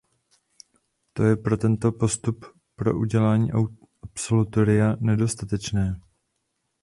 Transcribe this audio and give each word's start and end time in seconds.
To 1.13 1.23
je 1.23 1.35
pro 1.37 1.57
tento 1.57 1.91
postup 1.91 2.45
pro 2.75 2.99
udělení 2.99 3.49
absolutoria 4.03 4.95
nedostatečné. 4.99 5.99